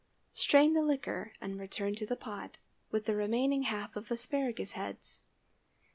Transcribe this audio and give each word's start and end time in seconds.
Strain 0.33 0.73
the 0.73 0.81
liquor 0.81 1.33
and 1.39 1.59
return 1.59 1.93
to 1.93 2.07
the 2.07 2.15
pot, 2.15 2.57
with 2.89 3.05
the 3.05 3.13
remaining 3.15 3.61
half 3.65 3.95
of 3.95 4.07
the 4.07 4.15
asparagus 4.15 4.71
heads. 4.71 5.25